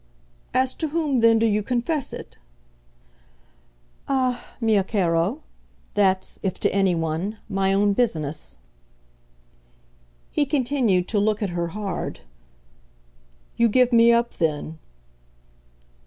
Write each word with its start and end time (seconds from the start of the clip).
"As 0.51 0.73
to 0.73 0.87
whom 0.87 1.19
then 1.19 1.37
do 1.37 1.45
you 1.45 1.61
confess 1.61 2.11
it?" 2.11 2.35
"Ah, 4.07 4.55
mio 4.59 4.81
caro, 4.81 5.43
that's 5.93 6.39
if 6.41 6.59
to 6.61 6.73
anyone 6.73 7.37
my 7.47 7.71
own 7.71 7.93
business!" 7.93 8.57
He 10.31 10.43
continued 10.47 11.07
to 11.09 11.19
look 11.19 11.43
at 11.43 11.51
her 11.51 11.67
hard. 11.67 12.21
"You 13.57 13.69
give 13.69 13.93
me 13.93 14.11
up 14.11 14.37
then?" 14.37 14.79